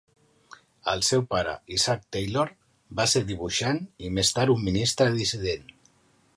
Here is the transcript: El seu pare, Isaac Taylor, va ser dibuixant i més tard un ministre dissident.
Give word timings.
El 0.93 1.03
seu 1.07 1.21
pare, 1.33 1.53
Isaac 1.75 2.07
Taylor, 2.17 2.47
va 3.01 3.07
ser 3.13 3.23
dibuixant 3.29 3.81
i 4.07 4.13
més 4.19 4.35
tard 4.39 4.55
un 4.57 4.67
ministre 4.71 5.11
dissident. 5.23 5.73